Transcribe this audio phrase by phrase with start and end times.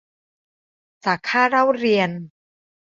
[1.05, 2.09] จากค่าเล่าเรียน